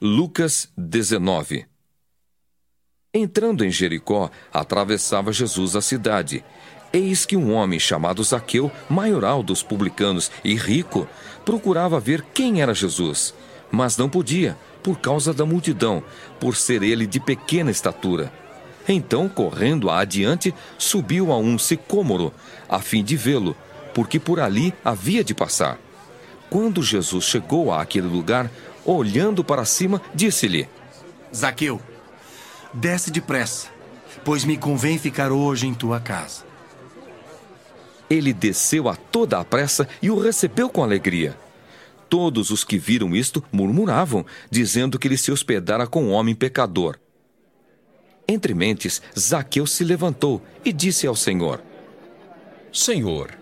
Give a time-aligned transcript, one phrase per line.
[0.00, 1.66] Lucas 19
[3.12, 6.44] Entrando em Jericó, atravessava Jesus a cidade.
[6.92, 11.08] Eis que um homem chamado Zaqueu, maioral dos publicanos e rico,
[11.44, 13.34] procurava ver quem era Jesus,
[13.72, 16.00] mas não podia, por causa da multidão,
[16.38, 18.32] por ser ele de pequena estatura.
[18.88, 22.32] Então, correndo adiante, subiu a um sicômoro,
[22.68, 23.56] a fim de vê-lo,
[23.92, 25.76] porque por ali havia de passar.
[26.48, 28.48] Quando Jesus chegou àquele lugar,
[28.92, 30.68] olhando para cima, disse-lhe:
[31.34, 31.80] Zaqueu,
[32.72, 33.68] desce depressa,
[34.24, 36.44] pois me convém ficar hoje em tua casa.
[38.08, 41.36] Ele desceu a toda a pressa e o recebeu com alegria.
[42.08, 46.98] Todos os que viram isto murmuravam, dizendo que ele se hospedara com um homem pecador.
[48.26, 51.62] Entre mentes, Zaqueu se levantou e disse ao Senhor:
[52.72, 53.36] Senhor,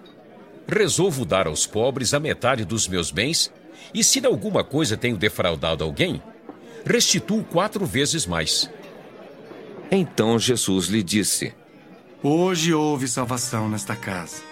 [0.66, 3.53] resolvo dar aos pobres a metade dos meus bens,
[3.92, 6.22] e se de alguma coisa tenho defraudado alguém,
[6.84, 8.70] restituo quatro vezes mais.
[9.91, 11.55] Então Jesus lhe disse:
[12.22, 14.42] Hoje houve salvação nesta casa,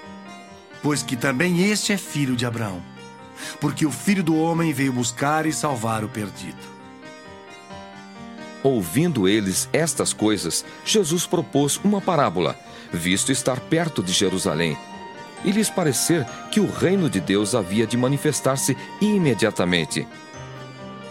[0.82, 2.82] pois que também este é filho de Abraão,
[3.60, 6.74] porque o filho do homem veio buscar e salvar o perdido.
[8.62, 12.58] Ouvindo eles estas coisas, Jesus propôs uma parábola,
[12.90, 14.78] visto estar perto de Jerusalém,
[15.44, 20.06] e lhes parecer que o reino de Deus havia de manifestar-se imediatamente.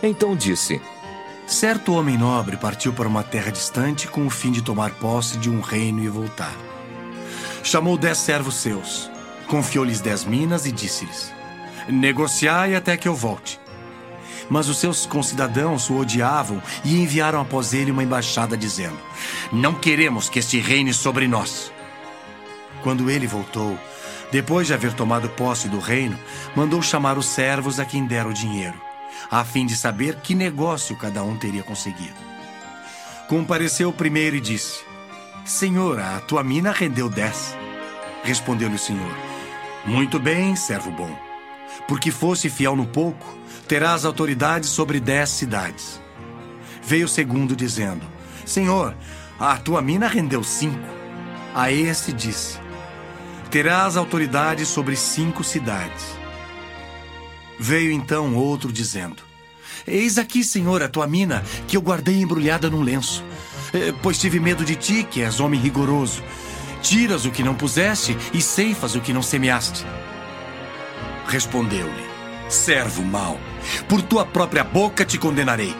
[0.01, 0.81] Então disse:
[1.45, 5.49] Certo homem nobre partiu para uma terra distante com o fim de tomar posse de
[5.49, 6.53] um reino e voltar.
[7.61, 9.09] Chamou dez servos seus,
[9.47, 11.31] confiou-lhes dez minas e disse-lhes:
[11.87, 13.59] Negociai até que eu volte.
[14.49, 18.97] Mas os seus concidadãos o odiavam e enviaram após ele uma embaixada dizendo:
[19.51, 21.71] Não queremos que este reine sobre nós.
[22.81, 23.77] Quando ele voltou,
[24.33, 26.17] depois de haver tomado posse do reino,
[26.55, 28.73] mandou chamar os servos a quem dera o dinheiro,
[29.29, 32.15] a fim de saber que negócio cada um teria conseguido.
[33.29, 34.83] Compareceu o primeiro e disse:
[35.45, 37.55] Senhor, a tua mina rendeu dez.
[38.23, 39.15] Respondeu-lhe o Senhor:
[39.85, 41.15] Muito bem, servo bom.
[41.87, 46.01] Porque fosse fiel no pouco, terás autoridade sobre dez cidades.
[46.81, 48.03] Veio o segundo dizendo:
[48.47, 48.97] Senhor,
[49.39, 50.89] a tua mina rendeu cinco.
[51.53, 52.62] A esse disse:
[53.53, 56.17] Terás autoridade sobre cinco cidades.
[57.59, 59.21] Veio então outro dizendo:
[59.85, 63.23] Eis aqui, Senhor, a tua mina, que eu guardei embrulhada num lenço.
[63.71, 66.23] Eh, Pois tive medo de ti, que és homem rigoroso.
[66.81, 69.85] Tiras o que não puseste e ceifas o que não semeaste.
[71.27, 72.05] Respondeu-lhe:
[72.49, 73.39] Servo mau,
[73.87, 75.75] por tua própria boca te condenarei.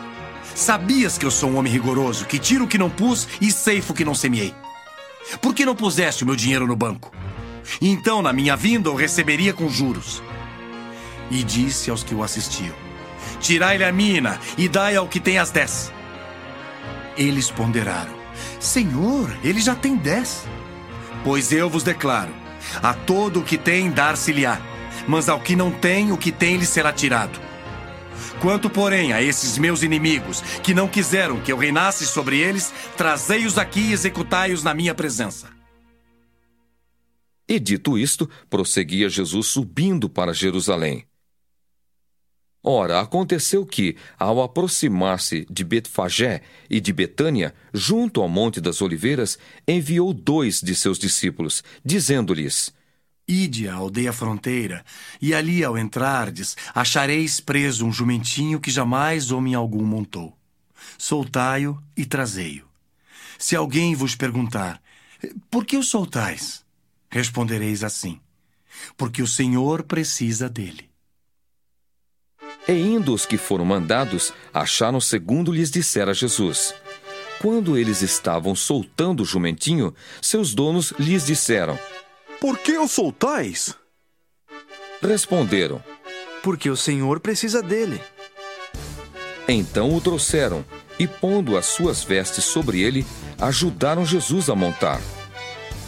[0.54, 3.94] Sabias que eu sou um homem rigoroso, que tiro o que não pus e ceifo
[3.94, 4.54] o que não semeei.
[5.42, 7.12] Por que não puseste o meu dinheiro no banco?
[7.82, 10.22] Então, na minha vinda, eu receberia com juros.
[11.32, 12.76] E disse aos que o assistiam:
[13.40, 15.92] Tirai-lhe a mina e dai ao que tem as dez.
[17.18, 18.14] Eles ponderaram:
[18.60, 20.46] Senhor, ele já tem dez.
[21.24, 22.34] Pois eu vos declaro:
[22.82, 24.60] a todo o que tem, dar-se-lhe-á,
[25.08, 27.40] mas ao que não tem, o que tem lhe será tirado.
[28.40, 33.58] Quanto, porém, a esses meus inimigos, que não quiseram que eu reinasse sobre eles, trazei-os
[33.58, 35.48] aqui e executai-os na minha presença.
[37.48, 41.06] E dito isto, prosseguia Jesus subindo para Jerusalém.
[42.66, 49.38] Ora, aconteceu que, ao aproximar-se de Betfagé e de Betânia, junto ao Monte das Oliveiras,
[49.68, 52.74] enviou dois de seus discípulos, dizendo-lhes:
[53.28, 54.86] Ide à aldeia fronteira,
[55.22, 60.34] e ali, ao entrardes, achareis preso um jumentinho que jamais homem algum montou.
[60.98, 62.66] Soltai-o e trazei-o.
[63.38, 64.82] Se alguém vos perguntar,
[65.52, 66.63] por que o soltais?
[67.14, 68.20] Respondereis assim:
[68.98, 70.90] porque o Senhor precisa dele.
[72.68, 76.74] E indo os que foram mandados, acharam segundo lhes dissera Jesus.
[77.42, 81.78] Quando eles estavam soltando o jumentinho, seus donos lhes disseram:
[82.40, 83.76] Por que o soltais?
[85.02, 85.84] Responderam.
[86.42, 88.02] Porque o Senhor precisa dele.
[89.48, 90.64] Então o trouxeram
[90.98, 93.06] e, pondo as suas vestes sobre ele,
[93.40, 95.02] ajudaram Jesus a montar.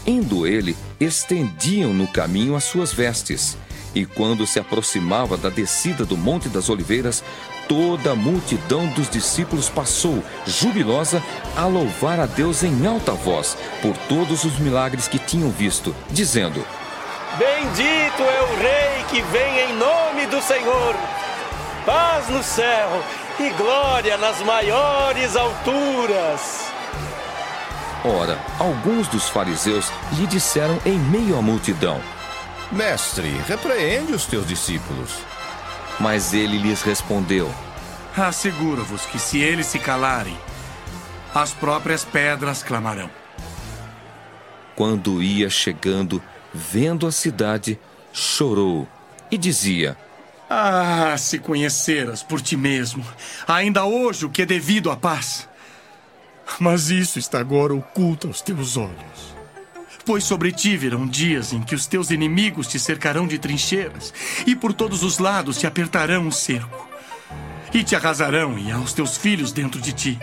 [0.05, 3.57] Indo ele, estendiam no caminho as suas vestes,
[3.95, 7.23] E quando se aproximava da descida do Monte das Oliveiras,
[7.65, 11.23] toda a multidão dos discípulos passou, jubilosa,
[11.55, 16.61] a louvar a Deus em alta voz por todos os milagres que tinham visto, dizendo:
[17.37, 20.93] Bendito é o Rei que vem em nome do Senhor.
[21.85, 23.01] Paz no céu
[23.39, 26.64] e glória nas maiores alturas.
[28.07, 31.99] Ora, alguns dos fariseus lhe disseram em meio à multidão:
[32.71, 35.09] Mestre, repreende os teus discípulos.
[35.99, 37.51] Mas ele lhes respondeu:
[38.15, 40.37] Asseguro-vos que se eles se calarem,
[41.33, 43.09] as próprias pedras clamarão.
[44.75, 46.21] Quando ia chegando,
[46.53, 47.79] vendo a cidade,
[48.13, 48.87] chorou
[49.31, 49.97] e dizia:
[50.47, 53.03] Ah, se conheceras por ti mesmo,
[53.47, 55.49] ainda hoje o que é devido à paz.
[56.59, 59.35] Mas isso está agora oculto aos teus olhos.
[60.05, 64.13] Pois sobre ti virão dias em que os teus inimigos te cercarão de trincheiras,
[64.45, 66.87] e por todos os lados te apertarão um cerco,
[67.73, 70.19] e te arrasarão, e aos teus filhos dentro de ti.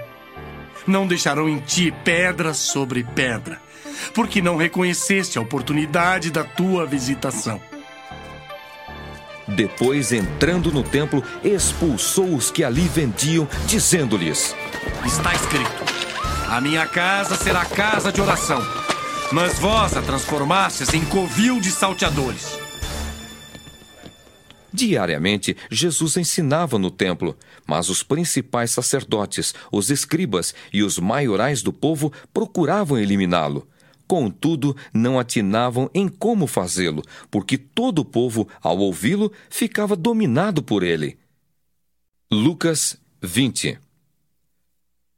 [0.86, 3.60] Não deixarão em ti pedra sobre pedra,
[4.14, 7.60] porque não reconheceste a oportunidade da tua visitação.
[9.48, 14.54] Depois, entrando no templo, expulsou os que ali vendiam, dizendo-lhes:
[15.04, 15.81] Está escrito:
[16.52, 18.60] A minha casa será casa de oração
[19.32, 22.46] mas vós a transformastes em covil de salteadores.
[24.70, 31.72] Diariamente, Jesus ensinava no templo, mas os principais sacerdotes, os escribas e os maiorais do
[31.72, 33.66] povo procuravam eliminá-lo.
[34.06, 40.82] Contudo, não atinavam em como fazê-lo, porque todo o povo, ao ouvi-lo, ficava dominado por
[40.82, 41.18] ele.
[42.30, 43.78] Lucas 20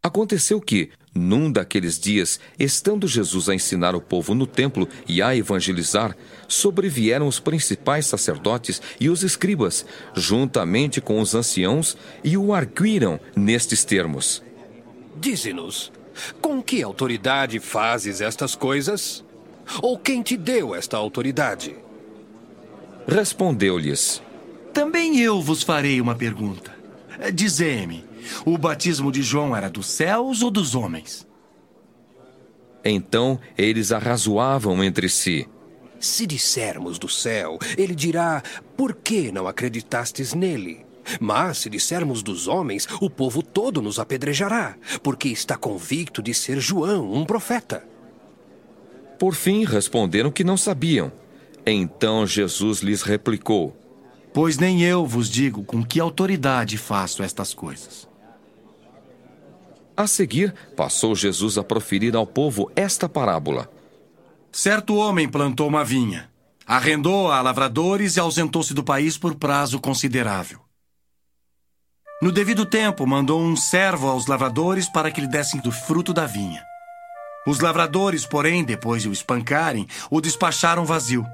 [0.03, 5.37] Aconteceu que, num daqueles dias, estando Jesus a ensinar o povo no templo e a
[5.37, 6.17] evangelizar,
[6.49, 13.85] sobrevieram os principais sacerdotes e os escribas, juntamente com os anciãos, e o arguíram nestes
[13.85, 14.43] termos:
[15.17, 15.93] Dize-nos,
[16.41, 19.25] com que autoridade fazes estas coisas?
[19.81, 21.77] Ou quem te deu esta autoridade?
[23.07, 24.23] Respondeu-lhes:
[24.73, 26.75] Também eu vos farei uma pergunta.
[27.33, 28.14] Dizei-me.
[28.45, 31.27] O batismo de João era dos céus ou dos homens?
[32.85, 35.49] Então eles arrazoavam entre si.
[35.99, 38.43] Se dissermos do céu, ele dirá:
[38.77, 40.85] Por que não acreditastes nele?
[41.21, 46.61] Mas se dissermos dos homens, o povo todo nos apedrejará, porque está convicto de ser
[46.61, 47.87] João, um profeta.
[49.19, 51.13] Por fim responderam que não sabiam.
[51.65, 53.77] Então Jesus lhes replicou:
[54.33, 58.09] Pois nem eu vos digo com que autoridade faço estas coisas.
[59.97, 63.71] A seguir, passou Jesus a proferir ao povo esta parábola:
[64.51, 66.29] Certo homem plantou uma vinha,
[66.67, 70.59] arrendou-a a lavradores e ausentou-se do país por prazo considerável.
[72.21, 76.27] No devido tempo, mandou um servo aos lavradores para que lhe dessem do fruto da
[76.27, 76.63] vinha.
[77.47, 81.25] Os lavradores, porém, depois de o espancarem, o despacharam vazio.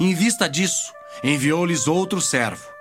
[0.00, 0.92] Em vista disso,
[1.22, 2.71] enviou-lhes outro servo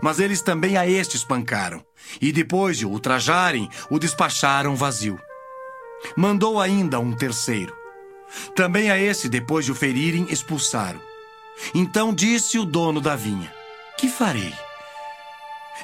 [0.00, 1.84] mas eles também a este espancaram,
[2.20, 5.20] e depois de o ultrajarem, o despacharam vazio.
[6.16, 7.74] Mandou ainda um terceiro.
[8.54, 11.00] Também a esse, depois de o ferirem, expulsaram.
[11.74, 13.52] Então disse o dono da vinha:
[13.96, 14.52] Que farei?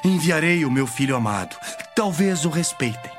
[0.03, 1.55] Enviarei o meu filho amado,
[1.95, 3.11] talvez o respeitem.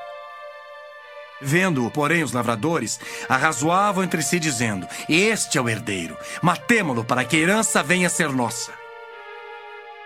[1.41, 7.37] Vendo-o, porém, os lavradores arrazoavam entre si, dizendo: Este é o herdeiro, matemo-lo para que
[7.37, 8.82] a herança venha a ser nossa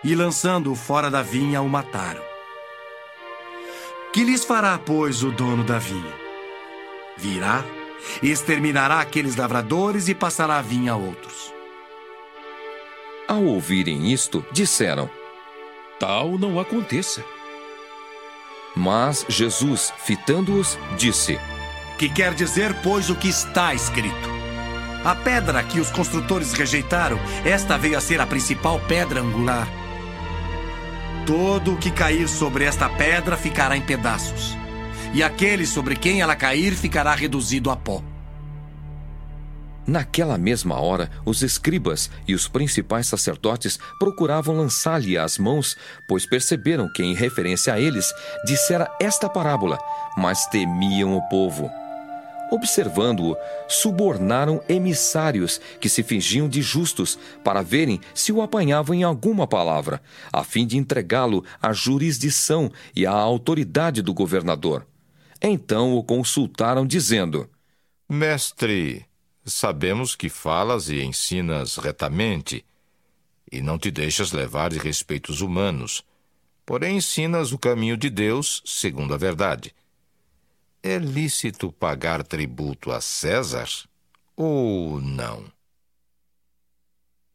[0.05, 2.23] e, lançando-o fora da vinha, o mataram.
[4.13, 6.15] Que lhes fará, pois, o dono da vinha?
[7.17, 7.65] Virá,
[8.23, 11.53] exterminará aqueles lavradores e passará a vinha a outros.
[13.29, 15.11] Ao ouvirem isto, disseram:
[15.99, 17.25] Tal não aconteça.
[18.75, 21.39] Mas Jesus, fitando-os, disse:
[21.99, 24.37] Que quer dizer, pois, o que está escrito?
[25.05, 29.67] A pedra que os construtores rejeitaram, esta veio a ser a principal pedra angular.
[31.27, 34.57] Todo o que cair sobre esta pedra ficará em pedaços,
[35.13, 38.01] e aquele sobre quem ela cair ficará reduzido a pó.
[39.85, 45.77] Naquela mesma hora, os escribas e os principais sacerdotes procuravam lançar-lhe as mãos,
[46.09, 48.13] pois perceberam que, em referência a eles,
[48.45, 49.79] dissera esta parábola,
[50.17, 51.69] mas temiam o povo.
[52.51, 53.37] Observando-o,
[53.69, 60.01] subornaram emissários que se fingiam de justos para verem se o apanhavam em alguma palavra,
[60.33, 64.87] a fim de entregá-lo à jurisdição e à autoridade do governador.
[65.43, 67.51] Então o consultaram, dizendo:
[68.09, 69.05] Mestre,
[69.45, 72.65] sabemos que falas e ensinas retamente,
[73.51, 76.05] e não te deixas levar de respeitos humanos,
[76.65, 79.75] porém ensinas o caminho de Deus segundo a verdade.
[80.89, 83.69] É lícito pagar tributo a César
[84.37, 85.53] ou não?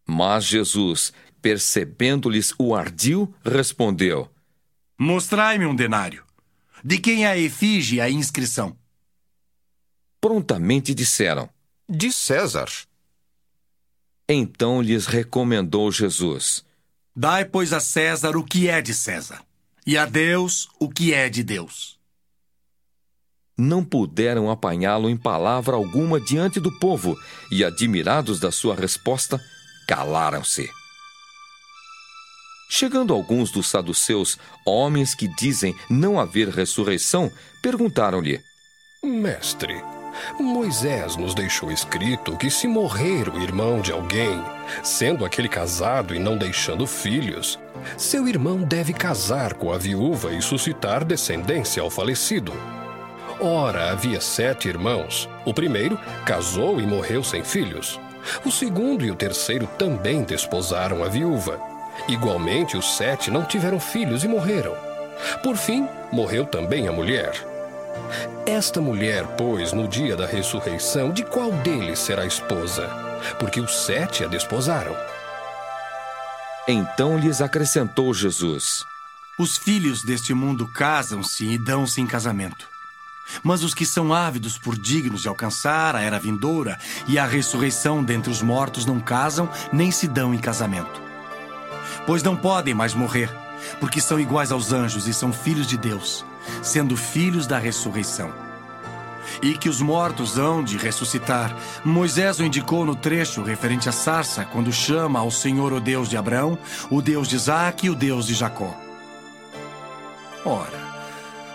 [0.08, 4.32] Mas Jesus, percebendo-lhes o ardil, respondeu:
[4.98, 6.24] Mostrai-me um denário.
[6.82, 8.74] De quem é a efígie e a inscrição?
[10.22, 11.50] Prontamente disseram:
[11.90, 12.70] De César.
[14.30, 16.64] Então lhes recomendou Jesus:
[17.14, 19.44] Dai, pois, a César o que é de César,
[19.86, 22.00] e a Deus o que é de Deus.
[23.64, 27.16] Não puderam apanhá-lo em palavra alguma diante do povo,
[27.52, 29.40] e, admirados da sua resposta,
[29.88, 30.68] calaram-se.
[32.68, 38.42] Chegando alguns dos saduceus, homens que dizem não haver ressurreição, perguntaram-lhe:
[39.04, 39.80] Mestre,
[40.40, 44.44] Moisés nos deixou escrito que se morrer o irmão de alguém,
[44.82, 47.60] sendo aquele casado e não deixando filhos,
[47.96, 52.81] seu irmão deve casar com a viúva e suscitar descendência ao falecido.
[53.44, 55.28] Ora, havia sete irmãos.
[55.44, 58.00] O primeiro casou e morreu sem filhos.
[58.46, 61.60] O segundo e o terceiro também desposaram a viúva.
[62.08, 64.76] Igualmente, os sete não tiveram filhos e morreram.
[65.42, 67.34] Por fim, morreu também a mulher.
[68.46, 72.88] Esta mulher, pois, no dia da ressurreição, de qual deles será esposa?
[73.40, 74.96] Porque os sete a desposaram.
[76.68, 78.86] Então lhes acrescentou Jesus:
[79.40, 82.70] Os filhos deste mundo casam-se e dão-se em casamento.
[83.44, 88.04] Mas os que são ávidos por dignos de alcançar a era vindoura e a ressurreição
[88.04, 91.02] dentre os mortos não casam nem se dão em casamento.
[92.06, 93.30] Pois não podem mais morrer,
[93.80, 96.26] porque são iguais aos anjos e são filhos de Deus,
[96.62, 98.32] sendo filhos da ressurreição.
[99.42, 101.56] E que os mortos hão de ressuscitar.
[101.86, 106.18] Moisés o indicou no trecho referente à sarça, quando chama ao Senhor o Deus de
[106.18, 106.58] Abraão,
[106.90, 108.76] o Deus de Isaac e o Deus de Jacó.
[110.44, 110.81] Ora,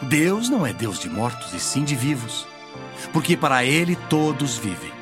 [0.03, 2.47] Deus não é Deus de mortos e sim de vivos,
[3.13, 4.93] porque para ele todos vivem.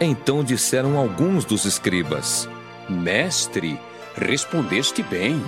[0.00, 2.48] Então disseram alguns dos escribas:
[2.88, 3.78] Mestre,
[4.16, 5.42] respondeste bem.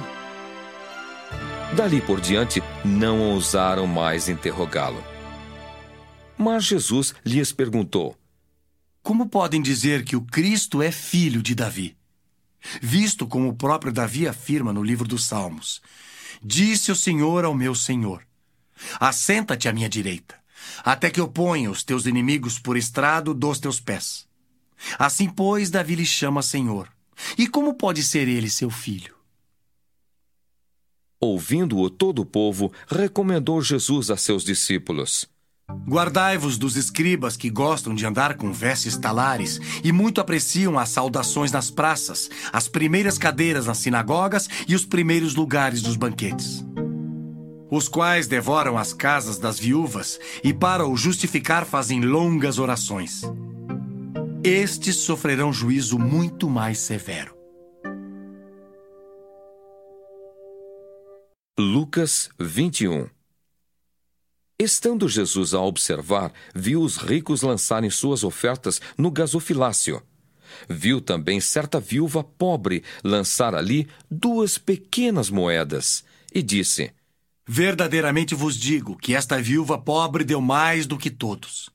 [1.75, 5.03] Dali por diante, não ousaram mais interrogá-lo.
[6.39, 8.17] Mas Jesus lhes perguntou:
[9.03, 11.97] Como podem dizer que o Cristo é filho de Davi?
[12.81, 15.83] Visto como o próprio Davi afirma no livro dos Salmos:
[16.43, 18.27] Disse o Senhor ao meu Senhor:
[19.01, 20.35] Assenta-te à minha direita,
[20.85, 24.27] até que eu ponha os teus inimigos por estrado dos teus pés.
[24.99, 26.89] Assim, pois, Davi lhe chama Senhor.
[27.39, 29.15] E como pode ser ele seu filho?
[31.21, 35.27] Ouvindo-o todo o povo, recomendou Jesus a seus discípulos:
[35.87, 41.53] Guardai-vos dos escribas que gostam de andar com vestes talares e muito apreciam as saudações
[41.53, 46.65] nas praças, as primeiras cadeiras nas sinagogas e os primeiros lugares dos banquetes.
[47.71, 53.23] Os quais devoram as casas das viúvas e, para o justificar, fazem longas orações.
[54.43, 57.35] Estes sofrerão juízo muito mais severo.
[61.59, 63.14] Lucas 21
[64.59, 70.01] Estando Jesus a observar, viu os ricos lançarem suas ofertas no gasofilácio.
[70.69, 76.93] Viu também certa viúva pobre lançar ali duas pequenas moedas e disse:
[77.45, 81.69] Verdadeiramente vos digo que esta viúva pobre deu mais do que todos.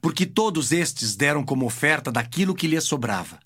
[0.00, 3.40] Porque todos estes deram como oferta daquilo que lhe sobrava.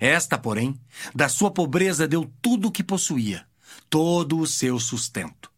[0.00, 0.74] Esta, porém,
[1.14, 3.46] da sua pobreza deu tudo o que possuía
[3.88, 5.51] todo o seu sustento.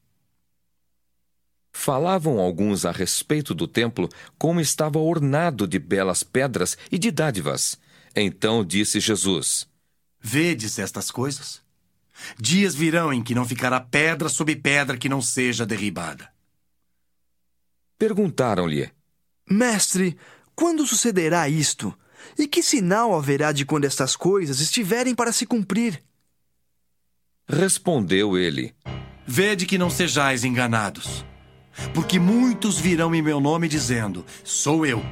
[1.77, 7.77] Falavam alguns a respeito do templo, como estava ornado de belas pedras e de dádivas.
[8.17, 9.69] Então disse Jesus:
[10.19, 11.61] Vedes estas coisas?
[12.39, 16.31] Dias virão em que não ficará pedra sobre pedra que não seja derribada.
[17.99, 18.91] Perguntaram-lhe:
[19.51, 20.17] Mestre,
[20.55, 21.93] quando sucederá isto?
[22.39, 26.01] E que sinal haverá de quando estas coisas estiverem para se cumprir?
[27.47, 28.75] Respondeu ele:
[29.27, 31.25] Vede que não sejais enganados.
[31.93, 35.05] Porque muitos virão em meu nome dizendo: Sou eu.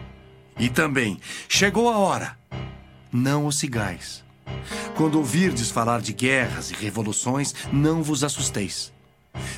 [0.58, 2.36] E também: Chegou a hora.
[3.12, 4.24] Não o sigais.
[4.96, 8.92] Quando ouvirdes falar de guerras e revoluções, não vos assusteis.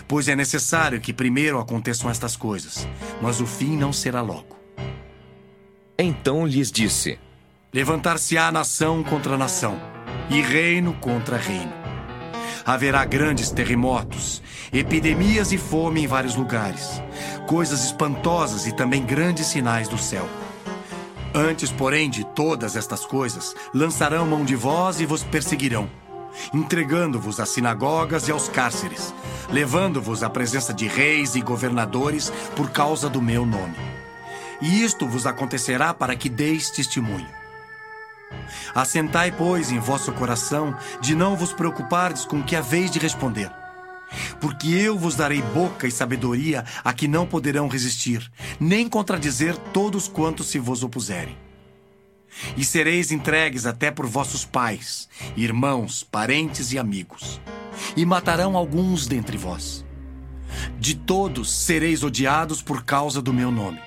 [0.07, 2.87] Pois é necessário que primeiro aconteçam estas coisas,
[3.21, 4.57] mas o fim não será logo.
[5.99, 7.19] Então lhes disse:
[7.73, 9.81] Levantar-se-á nação contra nação,
[10.31, 11.84] e reino contra reino
[12.65, 14.43] haverá grandes terremotos,
[14.73, 17.03] epidemias e fome em vários lugares,
[17.47, 20.29] coisas espantosas e também grandes sinais do céu.
[21.35, 25.91] Antes, porém, de todas estas coisas, lançarão mão de vós e vos perseguirão,
[26.53, 29.13] entregando-vos às sinagogas e aos cárceres,
[29.51, 33.77] levando-vos à presença de reis e governadores por causa do meu nome.
[34.61, 37.44] E isto vos acontecerá para que deis testemunho.
[38.75, 43.51] Assentai, pois, em vosso coração de não vos preocupardes com o que haveis de responder.
[44.41, 50.09] Porque eu vos darei boca e sabedoria a que não poderão resistir, nem contradizer todos
[50.09, 51.37] quantos se vos opuserem.
[52.57, 57.41] E sereis entregues até por vossos pais, irmãos, parentes e amigos,
[57.97, 59.85] e matarão alguns dentre vós.
[60.79, 63.81] De todos sereis odiados por causa do meu nome.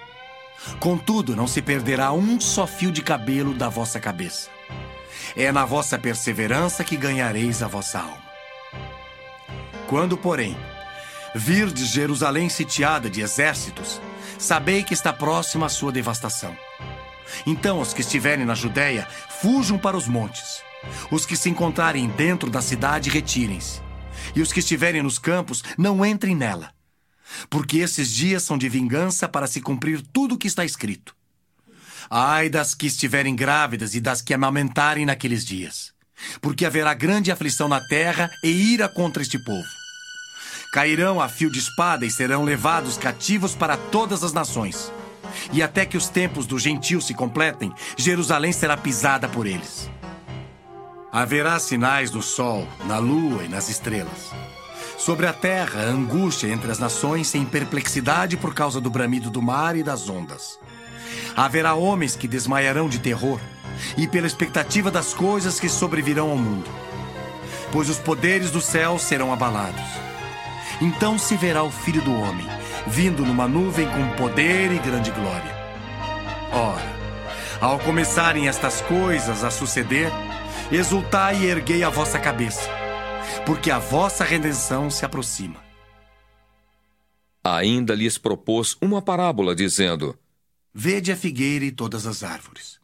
[0.80, 4.50] Contudo, não se perderá um só fio de cabelo da vossa cabeça.
[5.36, 8.28] É na vossa perseverança que ganhareis a vossa alma.
[9.88, 10.58] Quando, porém,
[11.34, 14.02] virdes Jerusalém sitiada de exércitos,
[14.38, 16.56] sabei que está próxima a sua devastação.
[17.46, 19.08] Então, os que estiverem na Judéia,
[19.42, 20.62] fujam para os montes.
[21.12, 23.82] Os que se encontrarem dentro da cidade, retirem-se.
[24.36, 26.77] E os que estiverem nos campos, não entrem nela.
[27.50, 31.16] Porque esses dias são de vingança para se cumprir tudo o que está escrito.
[32.10, 35.94] Ai das que estiverem grávidas e das que amamentarem naqueles dias.
[36.42, 39.68] Porque haverá grande aflição na terra e ira contra este povo.
[40.74, 44.92] Cairão a fio de espada e serão levados cativos para todas as nações.
[45.52, 49.90] E até que os tempos do gentio se completem, Jerusalém será pisada por eles.
[51.12, 54.32] Haverá sinais no sol, na lua e nas estrelas.
[54.98, 59.76] Sobre a terra, angústia entre as nações, sem perplexidade por causa do bramido do mar
[59.76, 60.60] e das ondas.
[61.36, 63.40] Haverá homens que desmaiarão de terror
[63.96, 66.70] e pela expectativa das coisas que sobrevirão ao mundo.
[67.72, 69.86] Pois os poderes do céu serão abalados.
[70.82, 72.46] Então se verá o Filho do Homem,
[72.88, 75.56] vindo numa nuvem com poder e grande glória.
[76.52, 76.98] Ora,
[77.62, 80.12] ao começarem estas coisas a suceder,
[80.72, 82.70] exultai e erguei a vossa cabeça,
[83.48, 85.64] porque a vossa redenção se aproxima.
[87.42, 90.20] Ainda lhes propôs uma parábola, dizendo:
[90.74, 92.78] Vede a figueira e todas as árvores.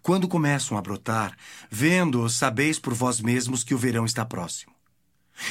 [0.00, 1.36] Quando começam a brotar,
[1.70, 4.72] vendo-os, sabeis por vós mesmos que o verão está próximo.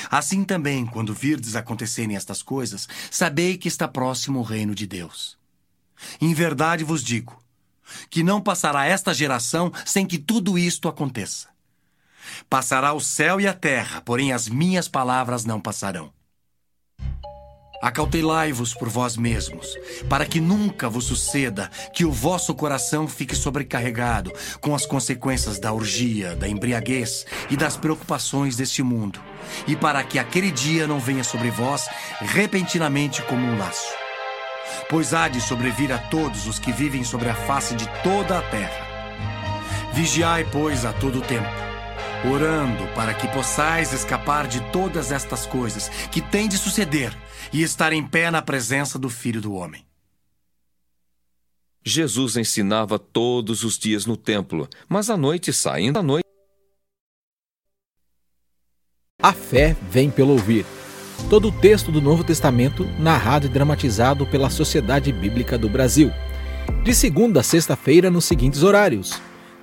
[0.10, 5.38] Assim também, quando virdes acontecerem estas coisas, sabei que está próximo o reino de Deus.
[6.20, 7.40] Em verdade vos digo,
[8.10, 11.51] que não passará esta geração sem que tudo isto aconteça.
[12.50, 16.12] Passará o céu e a terra, porém as minhas palavras não passarão.
[17.82, 19.76] Acautelai-vos por vós mesmos,
[20.08, 24.32] para que nunca vos suceda que o vosso coração fique sobrecarregado
[24.62, 29.20] com as consequências da orgia, da embriaguez e das preocupações deste mundo,
[29.66, 33.92] e para que aquele dia não venha sobre vós repentinamente como um laço.
[34.88, 38.42] Pois há de sobrevir a todos os que vivem sobre a face de toda a
[38.44, 38.92] terra.
[39.94, 41.71] Vigiai, pois, a todo tempo
[42.26, 47.16] orando para que possais escapar de todas estas coisas que têm de suceder
[47.52, 49.86] e estar em pé na presença do Filho do Homem.
[51.84, 56.26] Jesus ensinava todos os dias no templo, mas à noite, saindo à noite.
[59.22, 60.66] A fé vem pelo ouvir.
[61.30, 66.12] Todo o texto do Novo Testamento narrado e dramatizado pela Sociedade Bíblica do Brasil.
[66.84, 69.22] De segunda a sexta-feira nos seguintes horários: